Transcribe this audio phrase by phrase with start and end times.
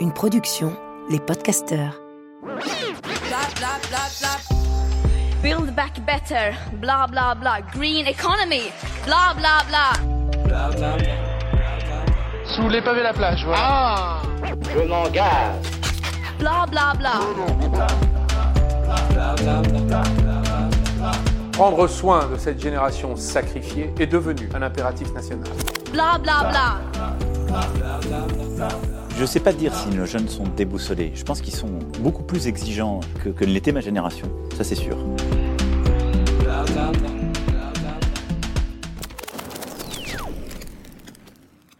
[0.00, 0.76] Une production,
[1.08, 1.98] les podcasteurs.
[5.42, 7.62] Build back better, blah blah blah.
[7.72, 8.70] Green economy,
[9.06, 9.94] blah blah blah.
[12.44, 13.60] Sous les pavés la plage, voilà.
[13.62, 14.22] Ah
[14.74, 15.70] Je m'engage.
[16.38, 17.20] Blah blah blah.
[21.58, 25.48] Prendre soin de cette génération sacrifiée est devenu un impératif national.
[25.92, 26.80] Blah blah blah.
[29.16, 31.10] Je ne sais pas dire si nos jeunes sont déboussolés.
[31.16, 34.30] Je pense qu'ils sont beaucoup plus exigeants que, que ne l'était ma génération.
[34.56, 34.96] Ça, c'est sûr.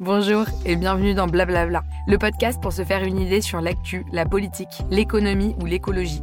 [0.00, 4.26] Bonjour et bienvenue dans Blablabla, le podcast pour se faire une idée sur l'actu, la
[4.26, 6.22] politique, l'économie ou l'écologie.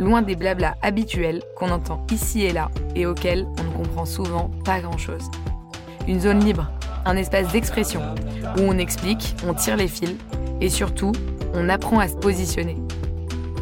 [0.00, 4.50] Loin des blabla habituels qu'on entend ici et là et auxquels on ne comprend souvent
[4.64, 5.30] pas grand-chose.
[6.08, 6.68] Une zone libre,
[7.04, 8.00] un espace d'expression
[8.58, 10.16] où on explique, on tire les fils
[10.60, 11.12] et surtout,
[11.54, 12.76] on apprend à se positionner.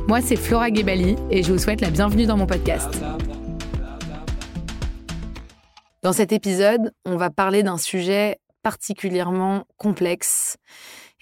[0.08, 2.88] Moi, c'est Flora Gebali et je vous souhaite la bienvenue dans mon podcast.
[6.02, 10.56] Dans cet épisode, on va parler d'un sujet particulièrement complexe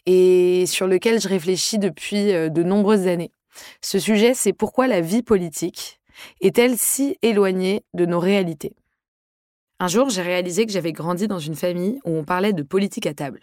[0.07, 3.33] et sur lequel je réfléchis depuis euh, de nombreuses années.
[3.83, 6.01] Ce sujet, c'est pourquoi la vie politique
[6.41, 8.75] est-elle si éloignée de nos réalités?
[9.79, 13.07] Un jour, j'ai réalisé que j'avais grandi dans une famille où on parlait de politique
[13.07, 13.41] à table.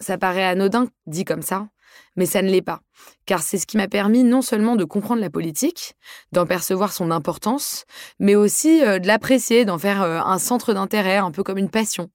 [0.00, 1.68] Ça paraît anodin dit comme ça,
[2.16, 2.80] mais ça ne l'est pas,
[3.26, 5.94] car c'est ce qui m'a permis non seulement de comprendre la politique,
[6.32, 7.84] d'en percevoir son importance,
[8.18, 11.70] mais aussi euh, de l'apprécier, d'en faire euh, un centre d'intérêt, un peu comme une
[11.70, 12.10] passion.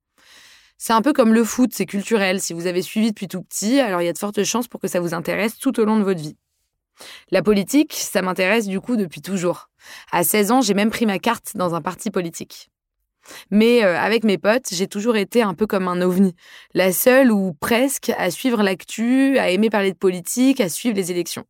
[0.77, 2.41] C'est un peu comme le foot, c'est culturel.
[2.41, 4.81] Si vous avez suivi depuis tout petit, alors il y a de fortes chances pour
[4.81, 6.35] que ça vous intéresse tout au long de votre vie.
[7.31, 9.69] La politique, ça m'intéresse du coup depuis toujours.
[10.11, 12.69] À 16 ans, j'ai même pris ma carte dans un parti politique.
[13.51, 16.35] Mais euh, avec mes potes, j'ai toujours été un peu comme un ovni,
[16.73, 21.11] la seule ou presque à suivre l'actu, à aimer parler de politique, à suivre les
[21.11, 21.45] élections.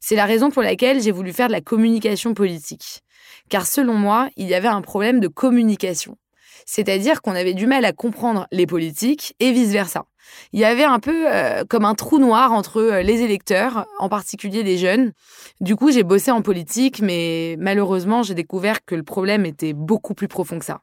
[0.00, 3.00] C'est la raison pour laquelle j'ai voulu faire de la communication politique.
[3.48, 6.18] Car selon moi, il y avait un problème de communication.
[6.66, 10.06] C'est-à-dire qu'on avait du mal à comprendre les politiques et vice-versa.
[10.52, 14.08] Il y avait un peu euh, comme un trou noir entre euh, les électeurs, en
[14.08, 15.12] particulier les jeunes.
[15.60, 20.14] Du coup, j'ai bossé en politique, mais malheureusement, j'ai découvert que le problème était beaucoup
[20.14, 20.80] plus profond que ça.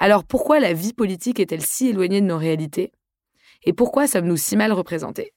[0.00, 2.92] Alors pourquoi la vie politique est-elle si éloignée de nos réalités?
[3.64, 5.32] Et pourquoi sommes-nous si mal représentés?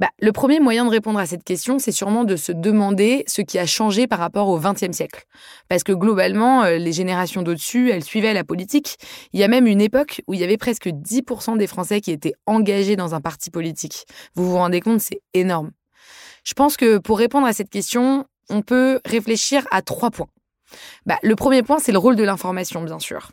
[0.00, 3.42] Bah, le premier moyen de répondre à cette question, c'est sûrement de se demander ce
[3.42, 5.24] qui a changé par rapport au XXe siècle.
[5.68, 8.96] Parce que globalement, euh, les générations d'au-dessus, elles suivaient la politique.
[9.32, 12.10] Il y a même une époque où il y avait presque 10% des Français qui
[12.10, 14.06] étaient engagés dans un parti politique.
[14.34, 15.70] Vous vous rendez compte, c'est énorme.
[16.44, 20.28] Je pense que pour répondre à cette question, on peut réfléchir à trois points.
[21.06, 23.30] Bah, le premier point, c'est le rôle de l'information, bien sûr.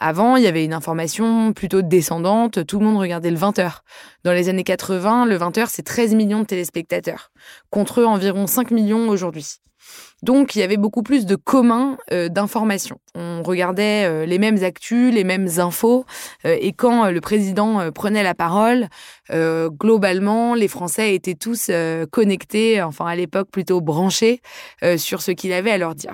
[0.00, 3.78] Avant, il y avait une information plutôt descendante, tout le monde regardait le 20h.
[4.24, 7.30] Dans les années 80, le 20h, c'est 13 millions de téléspectateurs,
[7.70, 9.60] contre environ 5 millions aujourd'hui.
[10.22, 12.98] Donc, il y avait beaucoup plus de communs euh, d'informations.
[13.14, 16.04] On regardait euh, les mêmes actus, les mêmes infos,
[16.44, 18.88] euh, et quand le président prenait la parole,
[19.30, 21.70] globalement, les Français étaient tous
[22.10, 24.40] connectés, enfin à l'époque plutôt branchés,
[24.96, 26.12] sur ce qu'il avait à leur dire.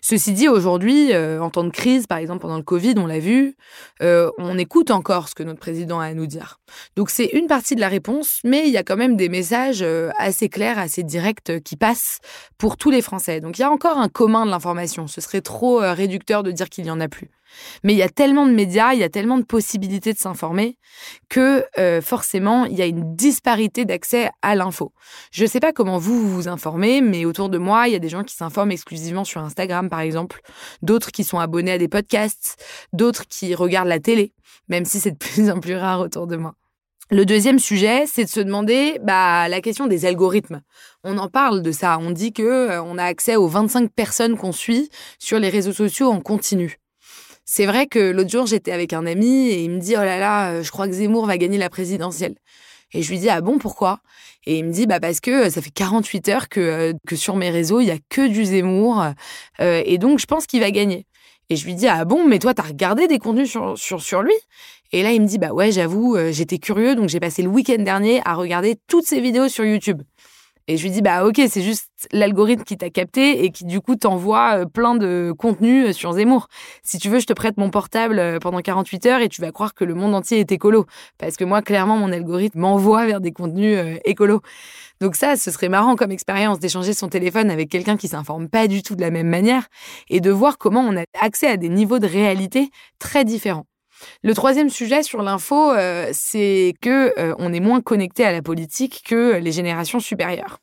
[0.00, 3.18] Ceci dit, aujourd'hui, euh, en temps de crise, par exemple pendant le Covid, on l'a
[3.18, 3.56] vu,
[4.02, 6.60] euh, on écoute encore ce que notre président a à nous dire.
[6.96, 9.82] Donc c'est une partie de la réponse, mais il y a quand même des messages
[9.82, 12.20] euh, assez clairs, assez directs qui passent
[12.58, 13.40] pour tous les Français.
[13.40, 15.06] Donc il y a encore un commun de l'information.
[15.06, 17.30] Ce serait trop réducteur de dire qu'il n'y en a plus.
[17.84, 20.78] Mais il y a tellement de médias, il y a tellement de possibilités de s'informer
[21.28, 24.92] que euh, forcément, il y a une disparité d'accès à l'info.
[25.32, 28.00] Je ne sais pas comment vous, vous informez, mais autour de moi, il y a
[28.00, 30.40] des gens qui s'informent exclusivement sur Instagram, par exemple,
[30.82, 32.62] d'autres qui sont abonnés à des podcasts,
[32.92, 34.32] d'autres qui regardent la télé,
[34.68, 36.54] même si c'est de plus en plus rare autour de moi.
[37.12, 40.62] Le deuxième sujet, c'est de se demander bah, la question des algorithmes.
[41.04, 41.98] On en parle de ça.
[42.00, 44.90] On dit que euh, on a accès aux 25 personnes qu'on suit
[45.20, 46.80] sur les réseaux sociaux en continu.
[47.48, 50.18] C'est vrai que l'autre jour, j'étais avec un ami et il me dit Oh là
[50.18, 52.34] là, euh, je crois que Zemmour va gagner la présidentielle.
[52.92, 54.00] Et je lui dis Ah bon, pourquoi?
[54.46, 57.14] Et il me dit Bah parce que euh, ça fait 48 heures que, euh, que
[57.14, 59.06] sur mes réseaux, il y a que du Zemmour.
[59.60, 61.06] et donc, je pense qu'il va gagner.
[61.48, 64.22] Et je lui dis Ah bon, mais toi, t'as regardé des contenus sur, sur, sur
[64.22, 64.34] lui?
[64.90, 67.80] Et là, il me dit Bah ouais, j'avoue, j'étais curieux, donc j'ai passé le week-end
[67.80, 70.02] dernier à regarder toutes ses vidéos sur YouTube.
[70.68, 73.80] Et je lui dis, bah ok, c'est juste l'algorithme qui t'a capté et qui du
[73.80, 76.48] coup t'envoie euh, plein de contenu euh, sur Zemmour.
[76.82, 79.52] Si tu veux, je te prête mon portable euh, pendant 48 heures et tu vas
[79.52, 80.86] croire que le monde entier est écolo.
[81.18, 84.40] Parce que moi, clairement, mon algorithme m'envoie vers des contenus écolos.
[85.00, 88.66] Donc ça, ce serait marrant comme expérience d'échanger son téléphone avec quelqu'un qui s'informe pas
[88.66, 89.68] du tout de la même manière
[90.10, 93.66] et de voir comment on a accès à des niveaux de réalité très différents.
[94.22, 98.42] Le troisième sujet sur l'info, euh, c'est que euh, on est moins connecté à la
[98.42, 100.58] politique que les générations supérieures.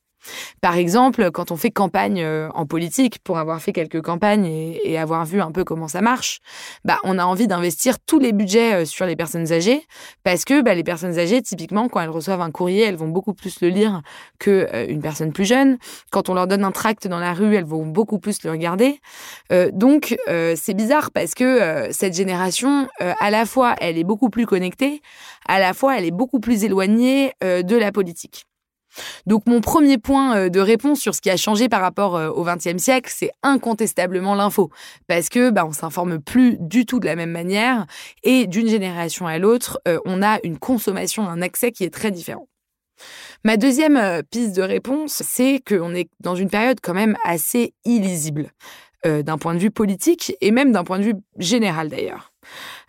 [0.62, 4.98] Par exemple, quand on fait campagne euh, en politique, pour avoir fait quelques campagnes et,
[4.98, 6.40] avoir vu un peu comment ça marche,
[6.86, 9.86] bah, on a envie d'investir tous les budgets euh, sur les personnes âgées
[10.24, 13.34] parce que bah, les personnes âgées, typiquement, quand elles reçoivent un courrier, elles vont beaucoup
[13.34, 14.02] plus le lire
[14.40, 15.78] que euh, personne plus jeune.
[16.12, 19.00] Quand on leur donne un tract dans la rue, elles vont beaucoup plus le regarder.
[19.72, 25.02] donc, c'est bizarre parce que cette génération, à la fois, elle est beaucoup plus connectée,
[25.48, 28.46] à la fois, elle est beaucoup plus éloignée de la politique.
[29.26, 32.30] Donc mon premier point euh, de réponse sur ce qui a changé par rapport euh,
[32.30, 34.70] au XXe siècle, c'est incontestablement l'info,
[35.08, 37.86] parce que bah, on s'informe plus du tout de la même manière
[38.24, 42.12] et d'une génération à l'autre, euh, on a une consommation, un accès qui est très
[42.12, 42.48] différent.
[43.44, 48.52] Ma deuxième piste de réponse, c'est qu'on est dans une période quand même assez illisible.
[49.04, 52.33] D'un point de vue politique et même d'un point de vue général d'ailleurs.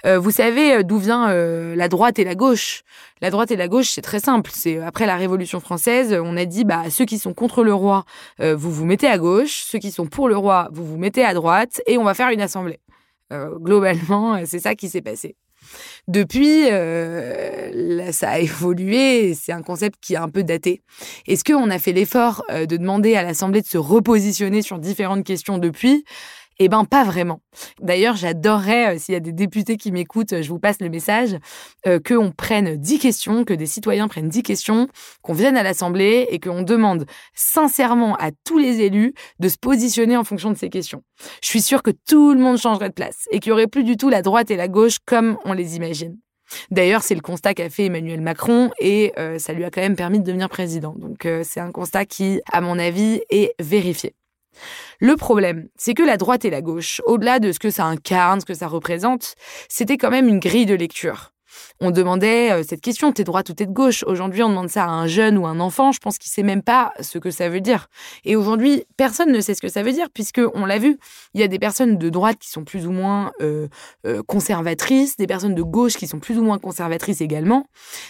[0.04, 2.82] Euh, vous savez euh, d'où vient la droite et la gauche
[3.20, 4.50] La droite et la gauche, c'est très simple.
[4.54, 8.04] C'est après la Révolution française, on a dit bah ceux qui sont contre le roi,
[8.38, 11.34] vous vous mettez à gauche, ceux qui sont pour le roi, vous vous mettez à
[11.34, 12.80] droite, et on va faire une assemblée.
[13.30, 15.36] globalement, c'est ça qui s'est passé.
[16.08, 19.34] Depuis, euh, ça a évolué.
[19.34, 20.82] C'est un concept qui est un peu daté.
[21.26, 25.24] Est-ce qu'on a fait l'effort euh, de demander à l'Assemblée de se repositionner sur différentes
[25.24, 26.04] questions depuis?
[26.58, 27.40] Eh ben pas vraiment.
[27.80, 31.36] D'ailleurs, j'adorerais, euh, s'il y a des députés qui m'écoutent, je vous passe le message,
[31.86, 34.88] euh, qu'on prenne 10 questions, que des citoyens prennent 10 questions,
[35.22, 40.16] qu'on vienne à l'Assemblée et qu'on demande sincèrement à tous les élus de se positionner
[40.16, 41.02] en fonction de ces questions.
[41.42, 43.84] Je suis sûre que tout le monde changerait de place et qu'il n'y aurait plus
[43.84, 46.16] du tout la droite et la gauche comme on les imagine.
[46.70, 49.96] D'ailleurs, c'est le constat qu'a fait Emmanuel Macron et euh, ça lui a quand même
[49.96, 50.94] permis de devenir président.
[50.96, 54.14] Donc c'est un constat qui, à mon avis, est vérifié.
[55.00, 58.40] Le problème, c'est que la droite et la gauche, au-delà de ce que ça incarne,
[58.40, 59.34] ce que ça représente,
[59.68, 61.33] c'était quand même une grille de lecture.
[61.80, 64.04] On demandait euh, cette question, t'es droite ou t'es de gauche?
[64.06, 66.62] Aujourd'hui, on demande ça à un jeune ou un enfant, je pense qu'il sait même
[66.62, 67.88] pas ce que ça veut dire.
[68.24, 70.98] Et aujourd'hui, personne ne sait ce que ça veut dire, puisque on l'a vu,
[71.34, 73.68] il y a des personnes de droite qui sont plus ou moins euh,
[74.06, 77.66] euh, conservatrices, des personnes de gauche qui sont plus ou moins conservatrices également.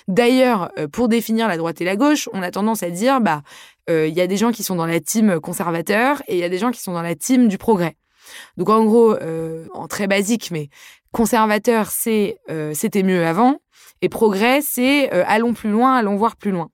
[0.09, 3.43] D'ailleurs, pour définir la droite et la gauche, on a tendance à dire, bah,
[3.89, 6.49] il y a des gens qui sont dans la team conservateur et il y a
[6.49, 7.97] des gens qui sont dans la team du progrès.
[8.57, 9.17] Donc en gros,
[9.75, 10.69] en très basique, mais
[11.15, 13.61] Conservateur, c'est euh, c'était mieux avant.
[14.03, 16.71] Et progrès, c'est euh, allons plus loin, allons voir plus loin.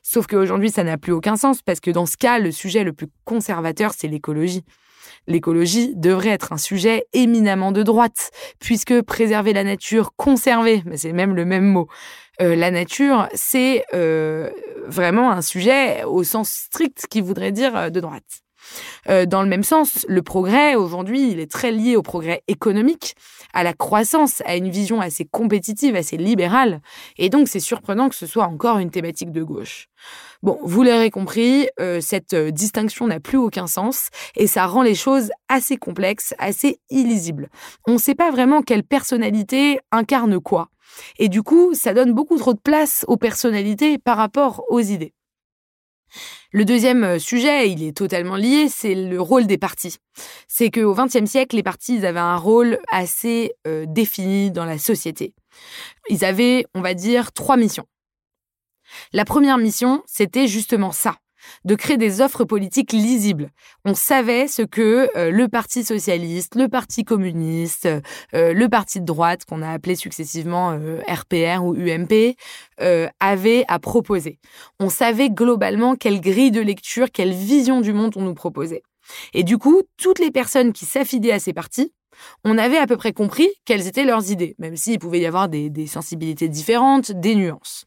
[0.00, 2.92] Sauf qu'aujourd'hui, ça n'a plus aucun sens parce que dans ce cas, le sujet le
[2.92, 4.62] plus conservateur, c'est l'écologie.
[5.26, 8.30] L'écologie devrait être un sujet éminemment de droite,
[8.60, 11.88] puisque préserver la nature, conserver, c'est même le même mot,
[12.40, 13.84] euh, la nature, c'est
[14.86, 18.44] vraiment un sujet au sens strict qui voudrait dire de droite.
[19.08, 23.14] Euh, dans le même sens, le progrès, aujourd'hui, il est très lié au progrès économique,
[23.52, 26.80] à la croissance, à une vision assez compétitive, assez libérale.
[27.16, 29.88] Et donc, c'est surprenant que ce soit encore une thématique de gauche.
[30.42, 34.82] Bon, vous l'aurez compris, euh, cette euh, distinction n'a plus aucun sens et ça rend
[34.82, 37.50] les choses assez complexes, assez illisibles.
[37.86, 40.68] On ne sait pas vraiment quelle personnalité incarne quoi.
[41.18, 45.12] Et du coup, ça donne beaucoup trop de place aux personnalités par rapport aux idées.
[46.52, 49.96] Le deuxième euh, sujet, il est totalement lié, c'est le rôle des partis.
[50.48, 55.34] C'est qu'au XXe siècle, les partis avaient un rôle assez euh, défini dans la société.
[56.08, 57.86] Ils avaient, on va dire, trois missions.
[59.12, 61.16] La première mission, c'était justement ça,
[61.64, 63.50] de créer des offres politiques lisibles.
[63.84, 67.88] On savait ce que euh, le Parti socialiste, le Parti communiste,
[68.34, 70.78] euh, le Parti de droite, qu'on a appelé successivement
[71.08, 72.36] RPR euh, ou UMP,
[73.20, 74.38] avait à proposer.
[74.78, 78.82] On savait globalement quelle grille de lecture, quelle vision du monde on nous proposait.
[79.34, 81.92] Et du coup, toutes les personnes qui s'affidaient à ces partis,
[82.44, 85.48] on avait à peu près compris quelles étaient leurs idées, même s'il pouvait y avoir
[85.48, 87.86] des sensibilités différentes, des nuances.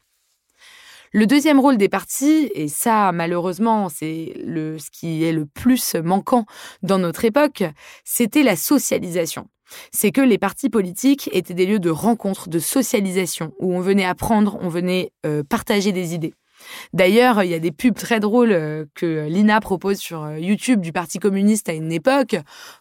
[1.16, 5.94] Le deuxième rôle des partis, et ça malheureusement c'est le, ce qui est le plus
[5.94, 6.44] manquant
[6.82, 7.62] dans notre époque,
[8.02, 9.46] c'était la socialisation.
[9.92, 14.04] C'est que les partis politiques étaient des lieux de rencontre, de socialisation, où on venait
[14.04, 16.34] apprendre, on venait euh, partager des idées.
[16.92, 20.80] D'ailleurs, il y a des pubs très drôles euh, que Lina propose sur euh, YouTube
[20.80, 22.36] du Parti communiste à une époque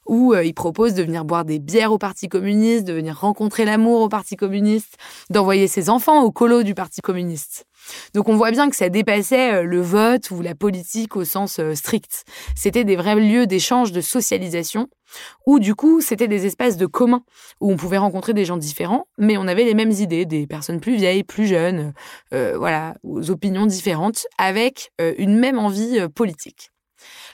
[0.05, 3.65] où euh, il propose de venir boire des bières au Parti communiste, de venir rencontrer
[3.65, 4.97] l'amour au Parti communiste,
[5.29, 7.65] d'envoyer ses enfants au colo du Parti communiste.
[8.13, 12.25] Donc on voit bien que ça dépassait le vote ou la politique au sens strict.
[12.55, 14.89] C'était des vrais lieux d'échange, de socialisation
[15.45, 17.23] où du coup c'était des espaces de commun
[17.59, 20.79] où on pouvait rencontrer des gens différents, mais on avait les mêmes idées, des personnes
[20.79, 21.93] plus vieilles, plus jeunes,
[22.33, 26.71] euh, voilà, aux opinions différentes, avec euh, une même envie euh, politique.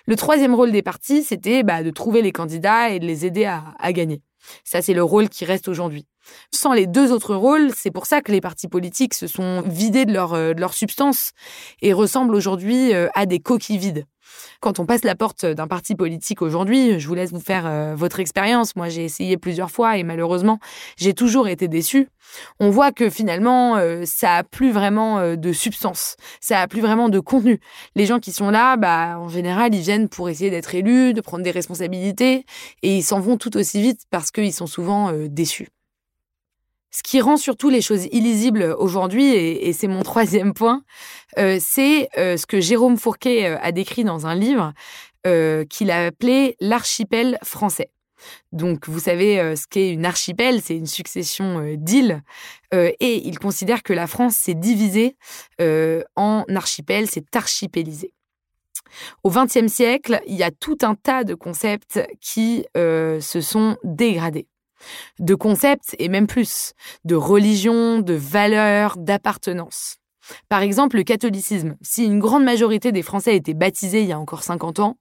[0.06, 3.46] Le troisième rôle des partis, c'était bah, de trouver les candidats et de les aider
[3.46, 4.22] à, à gagner.
[4.64, 6.08] Ça, c'est le rôle qui reste aujourd'hui.
[6.54, 10.06] Sans les deux autres rôles, c'est pour ça que les partis politiques se sont vidés
[10.06, 11.32] de leur, leur substance
[11.82, 14.06] et ressemblent aujourd'hui à des coquilles vides.
[14.60, 17.96] Quand on passe la porte d'un parti politique aujourd'hui, je vous laisse vous faire euh,
[17.96, 18.76] votre expérience.
[18.76, 20.60] Moi, j'ai essayé plusieurs fois et malheureusement,
[20.98, 22.10] j'ai toujours été déçue.
[22.60, 26.82] On voit que finalement, euh, ça a plus vraiment euh, de substance, ça a plus
[26.82, 27.60] vraiment de contenu.
[27.96, 31.22] Les gens qui sont là, bah, en général, ils viennent pour essayer d'être élus, de
[31.22, 32.46] prendre des responsabilités
[32.84, 35.70] et ils s'en vont tout aussi vite parce qu'ils sont souvent déçus.
[36.92, 40.84] Ce qui rend surtout les choses illisibles aujourd'hui, et, c'est mon troisième point,
[41.38, 44.74] euh, c'est euh, ce que Jérôme Fourquet euh, a décrit dans un livre
[45.70, 47.92] qu'il a appelé l'archipel français.
[48.54, 52.24] Donc, vous savez ce qu'est une archipel, c'est une succession d'îles,
[52.72, 55.18] et il considère que la France s'est divisée
[56.16, 58.14] en archipel, c'est archipélisé.
[59.26, 64.48] Au XXe siècle, il y a tout un tas de concepts qui se sont dégradés
[65.20, 66.74] de concepts et même plus,
[67.06, 70.00] de religion, de valeurs, d'appartenance.
[70.48, 71.76] Par exemple, le catholicisme.
[71.82, 74.98] Si une grande majorité des Français étaient baptisés il y a encore 50 ans,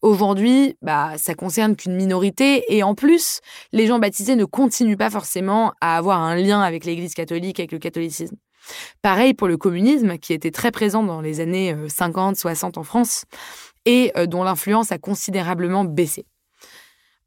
[0.00, 3.40] aujourd'hui, bah, ça concerne qu'une minorité et en plus,
[3.72, 7.72] les gens baptisés ne continuent pas forcément à avoir un lien avec l'Église catholique, avec
[7.72, 8.36] le catholicisme.
[9.02, 12.84] Pareil pour le communisme, qui était très présent dans les années 50, euh, 60 en
[12.84, 13.24] France
[13.84, 16.26] et euh, dont l'influence a considérablement baissé.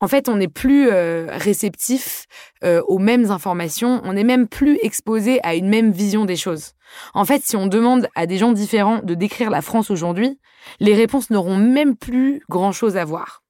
[0.06, 2.28] En fait, on n'est plus euh, réceptif
[2.64, 6.74] euh, aux mêmes informations, on n'est même plus exposé à une même vision des choses.
[7.16, 10.40] En fait, si on demande à des gens différents de décrire la France aujourd'hui,
[10.80, 13.42] les réponses n'auront même plus grand-chose à voir.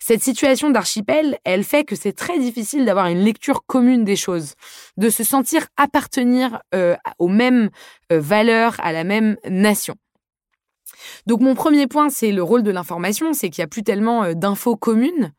[0.00, 4.54] Cette situation d'archipel, elle fait que c'est très difficile d'avoir une lecture commune des choses,
[4.96, 7.68] de se sentir appartenir euh, aux mêmes
[8.08, 9.96] valeurs, à la même nation.
[11.26, 14.24] Donc mon premier point, c'est le rôle de l'information, c'est qu'il n'y a plus tellement
[14.24, 15.32] euh, d'infos communes.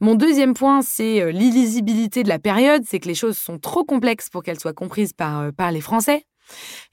[0.00, 3.84] Mon deuxième point, c'est euh, l'illisibilité de la période, c'est que les choses sont trop
[3.84, 6.24] complexes pour qu'elles soient comprises par, euh, par les Français.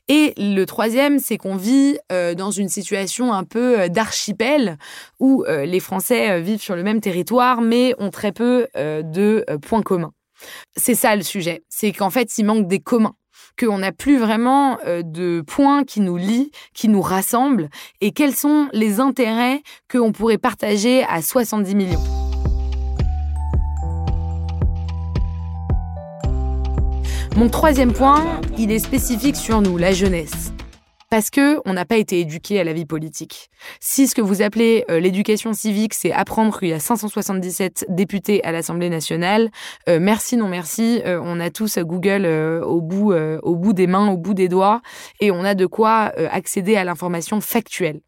[0.08, 4.78] Et le troisième, c'est qu'on vit dans une situation un peu d'archipel
[5.20, 10.14] où les Français vivent sur le même territoire mais ont très peu de points communs.
[10.76, 13.16] C'est ça le sujet, c'est qu'en fait, il manque des communs
[13.58, 17.70] qu'on n'a plus vraiment euh, de points qui nous lient, qui nous rassemblent,
[18.02, 19.62] et quels sont les intérêts
[19.92, 22.04] qu'on pourrait partager à 70 millions?
[27.36, 30.52] Mon troisième point, il est spécifique sur nous, la jeunesse
[31.18, 33.50] parce que on n'a pas été éduqué à la vie politique.
[33.80, 38.44] Si ce que vous appelez euh, l'éducation civique, c'est apprendre qu'il y a 577 députés
[38.44, 39.50] à l'Assemblée nationale,
[39.90, 42.28] euh, merci non merci, euh, on a tous Google
[42.64, 44.84] au bout au bout des mains, au bout des doigts
[45.20, 48.02] et on a de quoi accéder à l'information factuelle.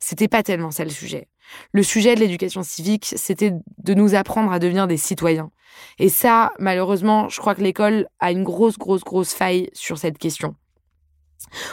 [0.00, 1.28] C'était pas tellement ça le sujet.
[1.70, 5.52] Le sujet de l'éducation civique, c'était de nous apprendre à devenir des citoyens.
[6.00, 10.18] Et ça, malheureusement, je crois que l'école a une grosse, grosse, grosse faille sur cette
[10.18, 10.56] question.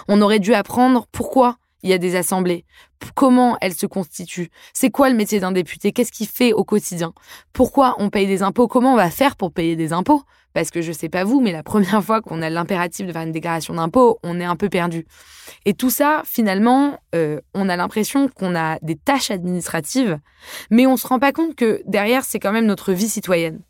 [0.07, 2.65] On aurait dû apprendre pourquoi il y a des assemblées,
[3.13, 7.13] comment elles se constituent, c'est quoi le métier d'un député, qu'est-ce qu'il fait au quotidien,
[7.51, 10.23] pourquoi on paye des impôts, comment on va faire pour payer des impôts?
[10.53, 13.23] Parce que je sais pas vous, mais la première fois qu'on a l'impératif de faire
[13.23, 15.05] une déclaration d'impôt, on est un peu perdu.
[15.65, 20.19] Et tout ça, finalement, euh, on a l'impression qu'on a des tâches administratives,
[20.69, 23.61] mais on se rend pas compte que derrière, c'est quand même notre vie citoyenne.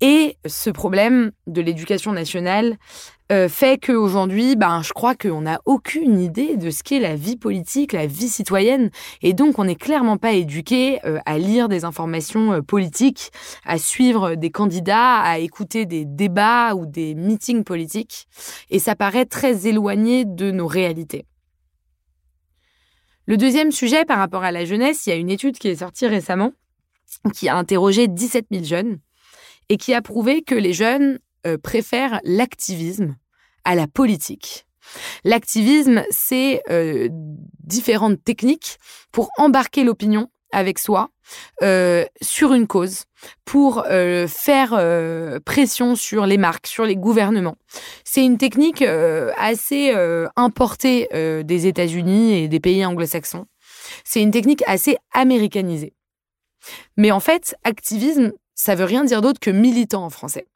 [0.00, 2.76] Et ce problème de l'éducation nationale
[3.32, 7.36] euh, fait qu'aujourd'hui, ben, je crois qu'on n'a aucune idée de ce qu'est la vie
[7.36, 8.90] politique, la vie citoyenne.
[9.22, 13.32] Et donc, on n'est clairement pas éduqué euh, à lire des informations euh, politiques,
[13.66, 18.28] à suivre des candidats, à écouter des débats ou des meetings politiques.
[18.70, 21.26] Et ça paraît très éloigné de nos réalités.
[23.26, 25.76] Le deuxième sujet par rapport à la jeunesse, il y a une étude qui est
[25.76, 26.52] sortie récemment
[27.34, 28.98] qui a interrogé 17 000 jeunes
[29.68, 33.16] et qui a prouvé que les jeunes euh, préfèrent l'activisme
[33.64, 34.66] à la politique.
[35.24, 38.78] L'activisme, c'est euh, différentes techniques
[39.12, 41.10] pour embarquer l'opinion avec soi
[41.62, 43.04] euh, sur une cause,
[43.44, 44.70] pour faire
[45.44, 47.56] pression sur les marques, sur les gouvernements.
[48.04, 49.92] C'est une technique assez
[50.36, 51.08] importée
[51.44, 53.44] des États-Unis et des pays anglo-saxons.
[54.04, 55.92] C'est une technique assez américanisée.
[56.96, 60.46] Mais en fait, activisme, ça veut rien dire d'autre que militant en français.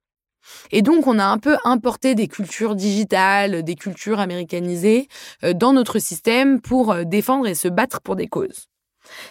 [0.73, 5.07] Et donc, on a un peu importé des cultures digitales, des cultures américanisées
[5.45, 8.67] euh, dans notre système pour euh, défendre et se battre pour des causes.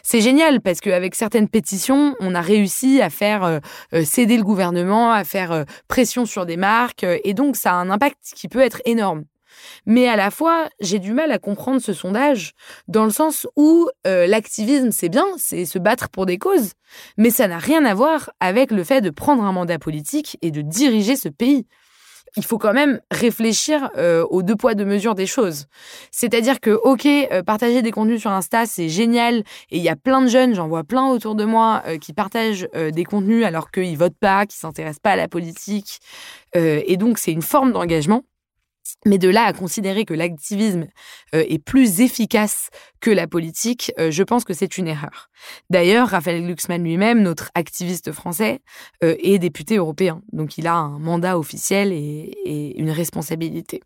[0.04, 3.60] C'est génial parce qu'avec certaines pétitions, on a réussi à faire euh,
[4.06, 8.20] céder le gouvernement, à faire pression sur des marques, et donc ça a un impact
[8.36, 9.24] qui peut être énorme.
[9.86, 12.54] Mais à la fois, j'ai du mal à comprendre ce sondage,
[12.88, 16.74] dans le sens où euh, l'activisme, c'est bien, c'est se battre pour des causes,
[17.18, 20.52] mais ça n'a rien à voir avec le fait de prendre un mandat politique et
[20.52, 21.66] de diriger ce pays.
[22.38, 25.66] il faut quand même réfléchir euh, aux deux poids deux mesures des choses.
[26.12, 29.40] C'est-à-dire que ok, euh, partager des contenus sur Insta c'est génial
[29.70, 32.70] et il y a plein de jeunes, j'en vois plein autour de moi qui partagent
[32.74, 36.00] des contenus alors qu'ils votent pas, qui s'intéressent pas à la politique
[36.54, 38.24] et donc c'est une forme d'engagement.
[39.06, 40.88] Mais de là à considérer que l'activisme
[41.34, 42.70] euh, est plus efficace
[43.00, 45.30] que la politique, euh, je pense que c'est une erreur.
[45.70, 48.60] D'ailleurs, Raphaël Glucksmann lui-même, notre activiste français,
[49.04, 50.22] euh, est député européen.
[50.34, 53.82] Donc il a un mandat officiel et, et une responsabilité.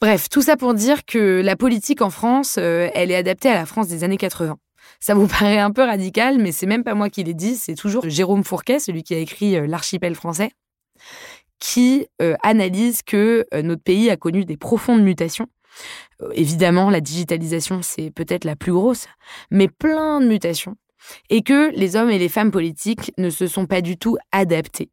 [0.00, 3.66] Bref, tout ça pour dire que la politique en France, elle est adaptée à la
[3.66, 4.58] France des années 80.
[4.98, 7.76] Ça vous paraît un peu radical, mais c'est même pas moi qui l'ai dit, c'est
[7.76, 10.50] toujours Jérôme Fourquet, celui qui a écrit L'archipel français
[11.62, 15.46] qui euh, analyse que euh, notre pays a connu des profondes mutations.
[16.20, 19.06] Euh, évidemment, la digitalisation, c'est peut-être la plus grosse,
[19.52, 20.74] mais plein de mutations.
[21.30, 24.90] Et que les hommes et les femmes politiques ne se sont pas du tout adaptés.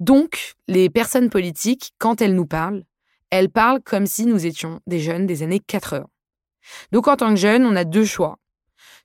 [0.00, 2.82] Donc, les personnes politiques, quand elles nous parlent,
[3.30, 6.04] elles parlent comme si nous étions des jeunes des années 80.
[6.90, 8.38] Donc, en tant que jeunes, on a deux choix.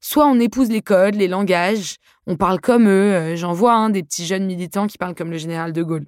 [0.02, 3.36] Soit on épouse les codes, les langages, on parle comme eux.
[3.36, 6.08] J'en vois hein, des petits jeunes militants qui parlent comme le général de Gaulle.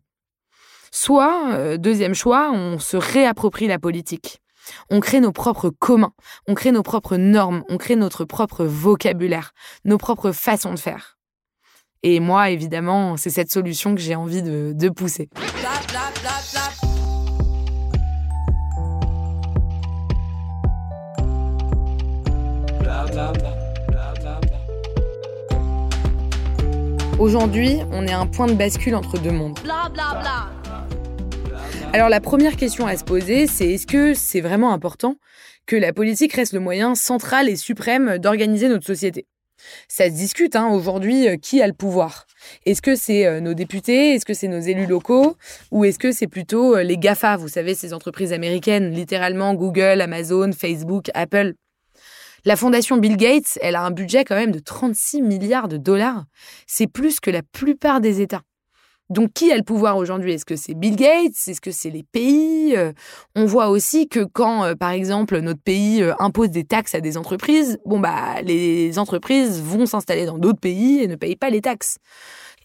[0.99, 4.41] Soit, euh, deuxième choix, on se réapproprie la politique.
[4.89, 6.13] On crée nos propres communs,
[6.47, 9.51] on crée nos propres normes, on crée notre propre vocabulaire,
[9.85, 11.19] nos propres façons de faire.
[12.01, 15.29] Et moi, évidemment, c'est cette solution que j'ai envie de, pousser.
[27.19, 29.59] Aujourd'hui, on est un point de bascule entre deux mondes.
[31.93, 35.15] Alors la première question à se poser, c'est est-ce que c'est vraiment important
[35.65, 39.25] que la politique reste le moyen central et suprême d'organiser notre société?
[39.87, 42.27] Ça se discute hein, aujourd'hui, euh, qui a le pouvoir?
[42.65, 44.13] Est-ce que c'est euh, nos députés?
[44.13, 45.35] Est-ce que c'est nos élus locaux?
[45.71, 50.01] Ou est-ce que c'est plutôt euh, les GAFA, vous savez, ces entreprises américaines, littéralement Google,
[50.01, 51.53] Amazon, Facebook, Apple.
[52.45, 56.25] La fondation Bill Gates, elle a un budget quand même de 36 milliards de dollars.
[56.67, 58.43] C'est plus que la plupart des États.
[59.09, 60.33] Donc, qui a le pouvoir aujourd'hui?
[60.33, 61.47] Est-ce que c'est Bill Gates?
[61.47, 62.75] Est-ce que c'est les pays?
[62.75, 62.91] Euh,
[63.35, 66.99] On voit aussi que quand, euh, par exemple, notre pays euh, impose des taxes à
[66.99, 71.49] des entreprises, bon bah, les entreprises vont s'installer dans d'autres pays et ne payent pas
[71.49, 71.97] les taxes.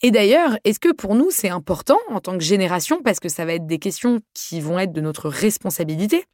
[0.02, 3.44] Et d'ailleurs, est-ce que pour nous c'est important en tant que génération, parce que ça
[3.44, 6.24] va être des questions qui vont être de notre responsabilité,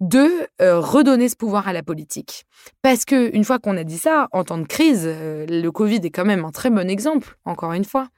[0.00, 2.44] de redonner ce pouvoir à la politique
[2.82, 6.10] Parce que une fois qu'on a dit ça, en temps de crise, le Covid est
[6.10, 7.36] quand même un très bon exemple.
[7.44, 8.08] Encore une fois,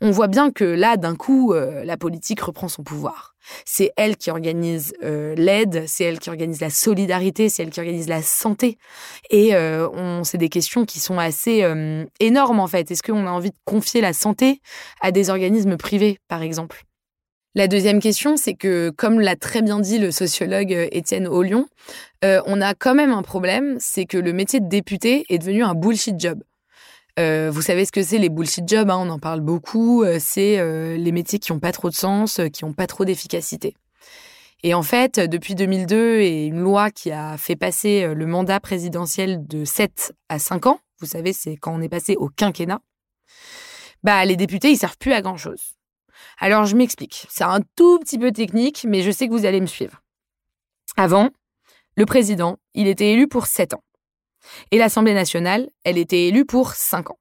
[0.00, 3.34] on voit bien que là, d'un coup, euh, la politique reprend son pouvoir.
[3.64, 7.80] C'est elle qui organise euh, l'aide, c'est elle qui organise la solidarité, c'est elle qui
[7.80, 8.78] organise la santé.
[9.30, 11.64] Et euh, on, c'est des questions qui sont assez
[12.20, 12.90] énormes en fait.
[12.90, 14.60] Est-ce qu'on a envie de confier la santé
[15.00, 16.84] à des organismes privés, par exemple?
[17.54, 21.66] La deuxième question, c'est que, comme l'a très bien dit le sociologue Étienne Ollion,
[22.22, 25.74] on a quand même un problème, c'est que le métier de député est devenu un
[25.74, 26.42] bullshit job.
[27.18, 30.02] Euh, vous savez ce que c'est les bullshit jobs, hein, on en parle beaucoup.
[30.02, 33.04] Euh, c'est euh, les métiers qui n'ont pas trop de sens, qui n'ont pas trop
[33.04, 33.76] d'efficacité.
[34.62, 39.44] Et en fait, depuis 2002 et une loi qui a fait passer le mandat présidentiel
[39.46, 42.80] de 7 à 5 ans, vous savez, c'est quand on est passé au quinquennat,
[44.04, 45.74] bah, les députés, ils servent plus à grand chose.
[46.38, 47.26] Alors, je m'explique.
[47.28, 50.02] C'est un tout petit peu technique, mais je sais que vous allez me suivre.
[50.96, 51.30] Avant,
[51.96, 53.82] le président, il était élu pour 7 ans.
[54.70, 57.18] Et l'Assemblée nationale, elle était élue pour cinq ans.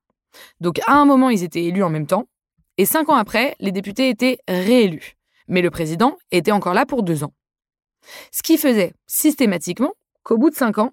[0.59, 2.27] Donc à un moment, ils étaient élus en même temps,
[2.77, 5.17] et cinq ans après, les députés étaient réélus.
[5.47, 7.33] Mais le président était encore là pour deux ans.
[8.31, 10.91] Ce qui faisait systématiquement qu'au bout de cinq ans,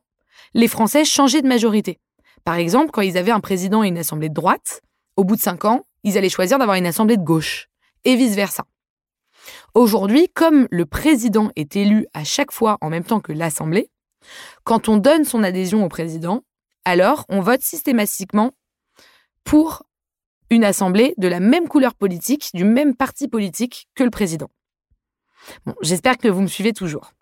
[0.55, 1.99] les Français changeaient de majorité.
[2.45, 4.83] Par exemple, quand ils avaient un président et une assemblée de droite,
[5.17, 7.68] au bout de cinq ans, ils allaient choisir d'avoir une assemblée de gauche,
[8.05, 8.65] et vice-versa.
[9.75, 13.91] Aujourd'hui, comme le président est élu à chaque fois en même temps que l'Assemblée,
[14.65, 16.43] quand on donne son adhésion au président,
[16.85, 18.53] alors on vote systématiquement
[19.45, 19.85] pour
[20.51, 24.49] une assemblée de la même couleur politique, du même parti politique que le président.
[25.83, 27.13] J'espère que vous me suivez toujours.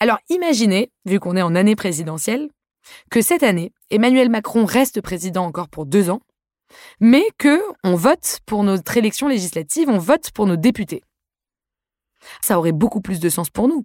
[0.00, 2.50] Alors imaginez, vu qu'on est en année présidentielle,
[3.10, 6.20] que cette année, Emmanuel Macron reste président encore pour deux ans,
[7.00, 11.02] mais que on vote pour notre élection législative, on vote pour nos députés.
[12.42, 13.84] Ça aurait beaucoup plus de sens pour nous.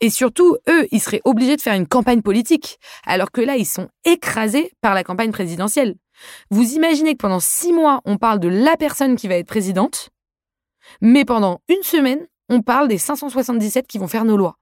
[0.00, 3.66] Et surtout, eux, ils seraient obligés de faire une campagne politique, alors que là, ils
[3.66, 5.96] sont écrasés par la campagne présidentielle.
[6.50, 10.10] Vous imaginez que pendant six mois, on parle de la personne qui va être présidente,
[11.00, 14.56] mais pendant une semaine, on parle des 577 qui vont faire nos lois.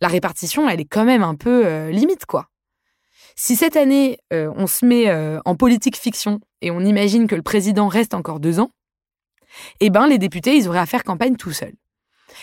[0.00, 2.48] La répartition, elle est quand même un peu euh, limite, quoi.
[3.36, 7.34] Si cette année, euh, on se met euh, en politique fiction et on imagine que
[7.34, 8.70] le président reste encore deux ans,
[9.80, 11.74] eh ben les députés, ils auraient à faire campagne tout seuls.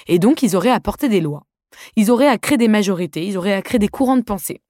[0.08, 1.44] Et donc, ils auraient à porter des lois.
[1.96, 4.62] Ils auraient à créer des majorités, ils auraient à créer des courants de pensée.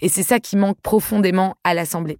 [0.00, 2.18] Et c'est ça qui manque profondément à l'Assemblée.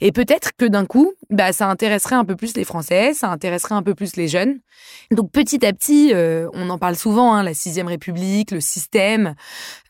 [0.00, 3.74] Et peut-être que d'un coup, bah, ça intéresserait un peu plus les Français, ça intéresserait
[3.74, 4.60] un peu plus les jeunes.
[5.10, 9.34] Donc petit à petit, euh, on en parle souvent, hein, la sixième République, le système.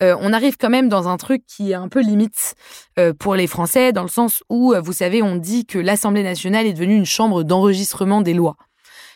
[0.03, 2.55] Euh, on arrive quand même dans un truc qui est un peu limite
[2.99, 6.67] euh, pour les Français, dans le sens où, vous savez, on dit que l'Assemblée nationale
[6.67, 8.57] est devenue une chambre d'enregistrement des lois.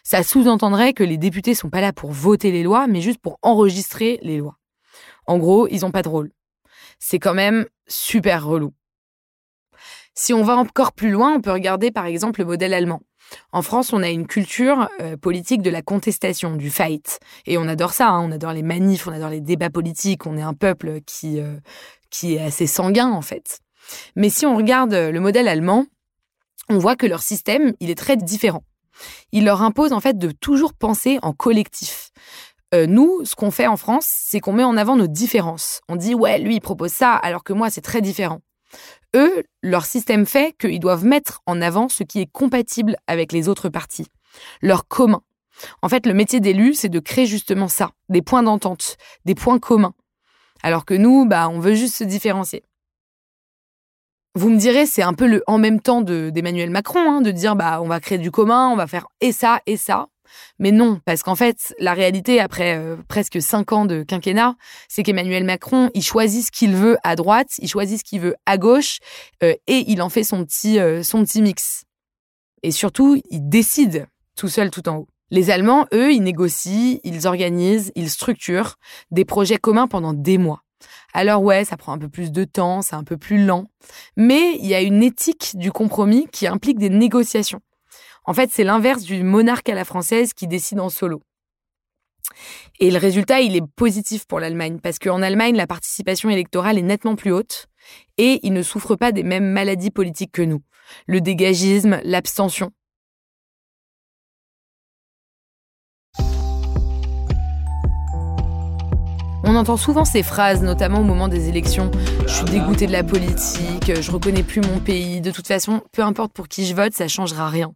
[0.02, 3.38] Ça sous-entendrait que les députés sont pas là pour voter les lois, mais juste pour
[3.42, 4.58] enregistrer les lois.
[5.26, 6.30] En gros, ils ont pas de rôle.
[6.98, 8.72] C'est quand même super relou.
[10.14, 13.00] Si on va encore plus loin, on peut regarder par exemple le modèle allemand.
[13.52, 17.18] En France, on a une culture euh, politique de la contestation, du fight.
[17.46, 18.20] Et on adore ça, hein.
[18.20, 21.56] on adore les manifs, on adore les débats politiques, on est un peuple qui, euh,
[22.10, 23.60] qui est assez sanguin en fait.
[24.16, 25.86] Mais si on regarde le modèle allemand,
[26.68, 28.64] on voit que leur système, il est très différent.
[29.32, 32.10] Il leur impose en fait de toujours penser en collectif.
[32.74, 35.80] Euh, nous, ce qu'on fait en France, c'est qu'on met en avant nos différences.
[35.88, 38.40] On dit ouais, lui il propose ça, alors que moi c'est très différent.
[39.14, 43.48] Eux, leur système fait qu'ils doivent mettre en avant ce qui est compatible avec les
[43.48, 44.08] autres partis,
[44.60, 45.22] leur commun.
[45.82, 49.60] En fait, le métier d'élu, c'est de créer justement ça, des points d'entente, des points
[49.60, 49.94] communs.
[50.62, 52.64] Alors que nous, bah, on veut juste se différencier.
[54.36, 57.54] Vous me direz, c'est un peu le en même temps d'Emmanuel Macron, hein, de dire
[57.54, 60.08] bah on va créer du commun, on va faire et ça et ça.
[60.58, 64.56] Mais non, parce qu'en fait, la réalité, après euh, presque cinq ans de quinquennat,
[64.88, 68.36] c'est qu'Emmanuel Macron, il choisit ce qu'il veut à droite, il choisit ce qu'il veut
[68.46, 68.98] à gauche,
[69.42, 71.84] euh, et il en fait son petit, euh, son petit mix.
[72.62, 74.06] Et surtout, il décide
[74.36, 75.08] tout seul, tout en haut.
[75.30, 78.76] Les Allemands, eux, ils négocient, ils organisent, ils structurent
[79.10, 80.64] des projets communs pendant des mois.
[81.12, 83.66] Alors ouais, ça prend un peu plus de temps, c'est un peu plus lent,
[84.16, 87.60] mais il y a une éthique du compromis qui implique des négociations.
[88.24, 91.22] En fait, c'est l'inverse du monarque à la française qui décide en solo.
[92.80, 96.82] Et le résultat, il est positif pour l'Allemagne, parce qu'en Allemagne, la participation électorale est
[96.82, 97.66] nettement plus haute,
[98.16, 100.62] et ils ne souffrent pas des mêmes maladies politiques que nous.
[101.06, 102.70] Le dégagisme, l'abstention.
[109.46, 111.90] On entend souvent ces phrases, notamment au moment des élections.
[112.26, 115.20] Je suis dégoûté de la politique, je reconnais plus mon pays.
[115.20, 117.74] De toute façon, peu importe pour qui je vote, ça changera rien.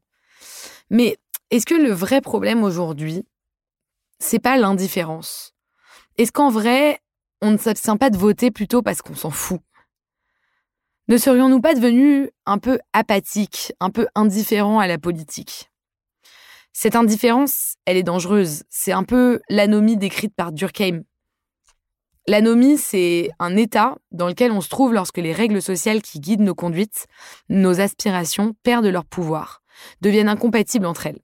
[0.90, 1.18] Mais
[1.50, 3.24] est-ce que le vrai problème aujourd'hui,
[4.18, 5.54] c'est pas l'indifférence?
[6.16, 7.00] Est-ce qu'en vrai,
[7.40, 9.60] on ne s'abstient pas de voter plutôt parce qu'on s'en fout?
[11.08, 15.70] Ne serions-nous pas devenus un peu apathiques, un peu indifférents à la politique?
[16.72, 18.64] Cette indifférence, elle est dangereuse.
[18.68, 21.02] C'est un peu l'anomie décrite par Durkheim.
[22.26, 26.42] L'anomie, c'est un état dans lequel on se trouve lorsque les règles sociales qui guident
[26.42, 27.06] nos conduites,
[27.48, 29.62] nos aspirations, perdent leur pouvoir
[30.00, 31.20] deviennent incompatibles entre elles.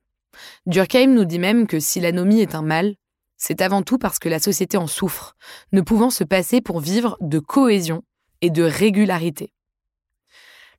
[0.66, 2.94] Durkheim nous dit même que si l'anomie est un mal,
[3.36, 5.36] c'est avant tout parce que la société en souffre,
[5.72, 8.02] ne pouvant se passer pour vivre de cohésion
[8.40, 9.52] et de régularité.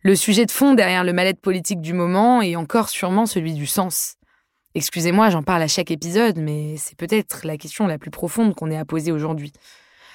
[0.01, 3.65] Le sujet de fond derrière le mal-être politique du moment est encore sûrement celui du
[3.65, 4.15] sens.
[4.75, 8.69] Excusez-moi, j'en parle à chaque épisode, mais c'est peut-être la question la plus profonde qu'on
[8.69, 9.51] ait à poser aujourd'hui.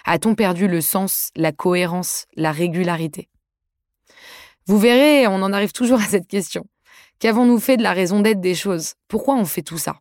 [0.05, 3.29] A-t-on perdu le sens, la cohérence, la régularité?
[4.67, 6.67] Vous verrez, on en arrive toujours à cette question.
[7.21, 8.95] Qu'avons-nous fait de la raison d'être des choses?
[9.07, 10.01] Pourquoi on fait tout ça?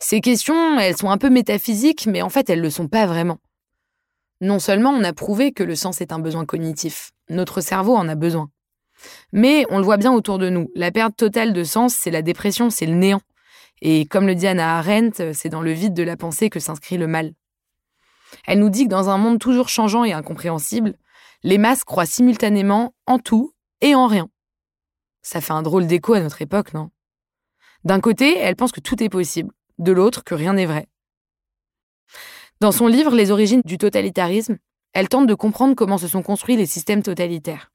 [0.00, 3.06] Ces questions, elles sont un peu métaphysiques, mais en fait, elles ne le sont pas
[3.06, 3.38] vraiment.
[4.40, 8.08] Non seulement on a prouvé que le sens est un besoin cognitif, notre cerveau en
[8.08, 8.50] a besoin.
[9.32, 12.22] Mais on le voit bien autour de nous, la perte totale de sens, c'est la
[12.22, 13.20] dépression, c'est le néant.
[13.80, 16.98] Et comme le dit Anna Arendt, c'est dans le vide de la pensée que s'inscrit
[16.98, 17.32] le mal.
[18.44, 20.96] Elle nous dit que dans un monde toujours changeant et incompréhensible,
[21.44, 24.28] les masses croient simultanément en tout et en rien.
[25.22, 26.90] Ça fait un drôle d'écho à notre époque, non?
[27.84, 30.88] D'un côté, elle pense que tout est possible, de l'autre, que rien n'est vrai.
[32.60, 34.58] Dans son livre Les origines du totalitarisme,
[34.92, 37.72] elle tente de comprendre comment se sont construits les systèmes totalitaires.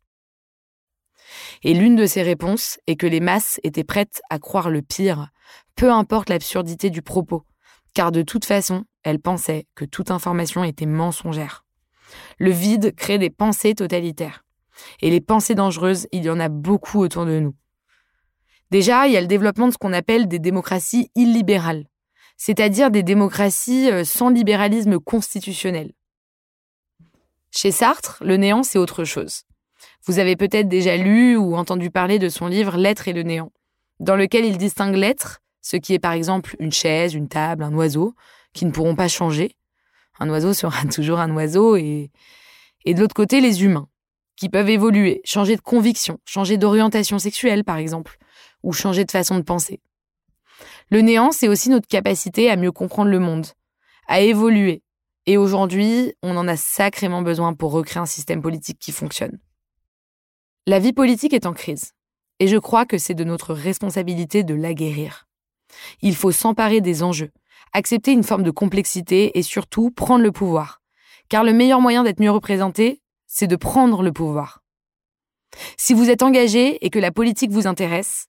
[1.64, 5.30] Et l'une de ses réponses est que les masses étaient prêtes à croire le pire,
[5.76, 7.44] peu importe l'absurdité du propos,
[7.94, 11.66] car de toute façon, elle pensait que toute information était mensongère.
[12.38, 14.46] Le vide crée des pensées totalitaires.
[15.02, 17.56] Et les pensées dangereuses, il y en a beaucoup autour de nous.
[18.72, 21.86] Déjà, il y a le développement de ce qu'on appelle des démocraties illibérales,
[22.36, 25.94] c'est-à-dire des démocraties euh, sans libéralisme constitutionnel.
[27.52, 29.44] Chez Sartre, le néant, c'est autre chose.
[30.06, 33.52] Vous avez peut-être déjà lu ou entendu parler de son livre L'être et le néant,
[34.00, 37.74] dans lequel il distingue l'être, ce qui est par exemple une chaise, une table, un
[37.74, 38.16] oiseau,
[38.54, 39.56] qui ne pourront pas changer.
[40.20, 42.12] Un oiseau sera toujours un oiseau, et,
[42.86, 43.88] et de l'autre côté, les humains,
[44.38, 48.18] qui peuvent évoluer, changer de conviction, changer d'orientation sexuelle par exemple,
[48.64, 49.82] ou changer de façon de penser.
[50.90, 53.48] Le néant, c'est aussi notre capacité à mieux comprendre le monde,
[54.08, 54.84] à évoluer.
[55.26, 59.40] Et aujourd'hui, on en a sacrément besoin pour recréer un système politique qui fonctionne.
[60.66, 61.92] La vie politique est en crise.
[62.40, 65.28] Et je crois que c'est de notre responsabilité de la guérir.
[66.02, 67.32] Il faut s'emparer des enjeux,
[67.74, 70.82] accepter une forme de complexité et surtout prendre le pouvoir.
[71.30, 74.64] Car le meilleur moyen d'être mieux représenté, c'est de prendre le pouvoir.
[75.78, 78.28] Si vous êtes engagé et que la politique vous intéresse,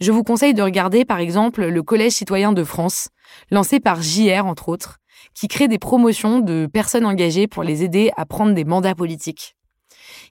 [0.00, 3.08] je vous conseille de regarder par exemple le Collège citoyen de France,
[3.50, 4.98] lancé par JR entre autres,
[5.34, 9.56] qui crée des promotions de personnes engagées pour les aider à prendre des mandats politiques.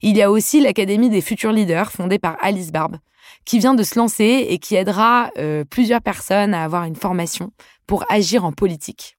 [0.02, 2.97] Il y a aussi l'Académie des futurs leaders fondée par Alice Barbe,
[3.45, 7.52] qui vient de se lancer et qui aidera euh, plusieurs personnes à avoir une formation
[7.88, 9.17] pour agir en politique.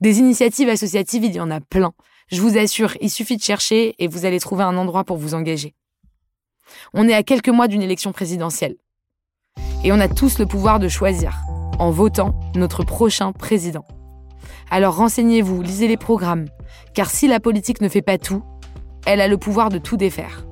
[0.00, 1.92] Des initiatives associatives, il y en a plein.
[2.28, 5.34] Je vous assure, il suffit de chercher et vous allez trouver un endroit pour vous
[5.34, 5.74] engager.
[6.94, 8.76] On est à quelques mois d'une élection présidentielle.
[9.84, 11.36] Et on a tous le pouvoir de choisir,
[11.78, 13.84] en votant notre prochain président.
[14.70, 16.46] Alors renseignez-vous, lisez les programmes,
[16.94, 18.42] car si la politique ne fait pas tout,
[19.06, 20.46] elle a le pouvoir de tout défaire.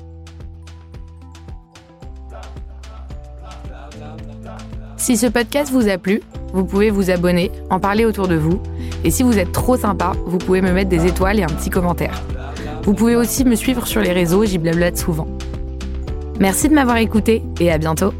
[4.98, 6.20] Si ce podcast vous a plu,
[6.52, 8.60] vous pouvez vous abonner, en parler autour de vous,
[9.04, 11.70] et si vous êtes trop sympa, vous pouvez me mettre des étoiles et un petit
[11.70, 12.22] commentaire.
[12.84, 15.28] Vous pouvez aussi me suivre sur les réseaux, j'y blablate souvent.
[16.40, 18.12] Merci de m'avoir écouté et à bientôt